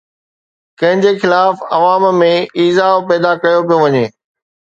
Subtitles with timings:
[0.79, 2.31] ڪنهن جي خلاف عوام ۾
[2.63, 4.05] ايذاءُ پيدا ڪيو پيو وڃي؟